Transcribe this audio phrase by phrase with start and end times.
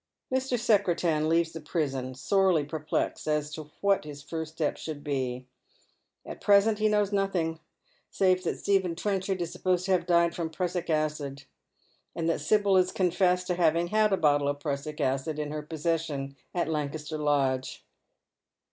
[0.33, 0.57] Mr.
[0.57, 5.45] Secretan leaves the prison sorely perplexed as to what his first step should be.
[6.25, 7.59] At present he knows nothiLg',
[8.09, 11.43] save that 'Stephen Trenchard is supposed to have died from prussic acid,
[12.15, 15.61] and that Sibyl has confessed to having had a bottle' of prussic Acid in her
[15.61, 17.85] possession at Lancaster Lodge.